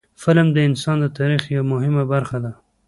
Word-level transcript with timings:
فلم 0.21 0.47
د 0.53 0.57
انسان 0.69 0.97
د 1.01 1.05
تاریخ 1.17 1.41
یوه 1.55 1.65
مهمه 1.73 2.03
برخه 2.13 2.37
ده 2.43 2.51